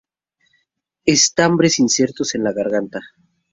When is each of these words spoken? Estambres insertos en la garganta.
Estambres 1.05 1.77
insertos 1.77 2.33
en 2.33 2.43
la 2.43 2.53
garganta. 2.53 3.01